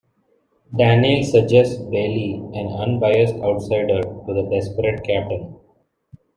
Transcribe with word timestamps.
Daneel 0.75 1.23
suggests 1.23 1.75
Baley, 1.77 2.33
an 2.57 2.73
unbiased 2.73 3.35
outsider, 3.35 4.01
to 4.01 4.33
the 4.33 4.49
desperate 4.51 5.03
captain. 5.03 5.57